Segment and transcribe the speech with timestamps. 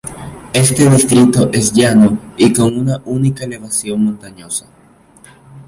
[0.53, 4.65] Este distrito es llano y con una única elevación montañosa.